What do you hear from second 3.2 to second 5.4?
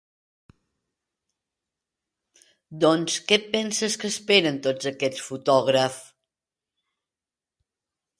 què et penses que esperen, tots aquests